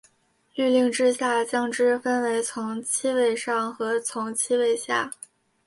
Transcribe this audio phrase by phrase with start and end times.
[0.55, 5.11] 律令制下将之分为从七位上和从七位下。